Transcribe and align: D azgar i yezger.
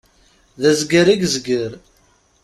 D 0.61 0.63
azgar 0.69 1.07
i 1.13 1.15
yezger. 1.19 1.71